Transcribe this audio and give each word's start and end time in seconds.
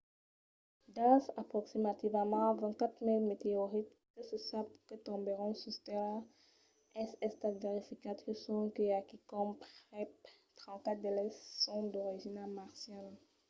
dels 0.97 1.25
aproximativament 1.41 2.39
24 2.57 3.05
000 3.09 3.27
meteorits 3.31 3.93
que 4.13 4.21
se 4.29 4.37
sap 4.49 4.67
que 4.87 4.95
tombèron 5.07 5.51
sus 5.61 5.77
tèrra 5.87 6.17
es 7.03 7.11
estat 7.29 7.55
verificat 7.67 8.17
que 8.25 8.33
sonque 8.45 8.85
a 8.91 9.01
quicòm 9.09 9.49
prèp 9.63 10.09
34 10.59 11.01
d'eles 11.03 11.35
son 11.63 11.83
d'origina 11.93 12.43
marciana 12.59 13.15